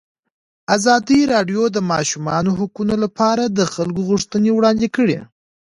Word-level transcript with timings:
ازادي 0.75 1.19
راډیو 1.33 1.63
د 1.71 1.73
د 1.75 1.79
ماشومانو 1.91 2.51
حقونه 2.59 2.95
لپاره 3.03 3.43
د 3.47 3.59
خلکو 3.73 4.01
غوښتنې 4.09 4.51
وړاندې 4.53 4.87
کړي. 4.95 5.19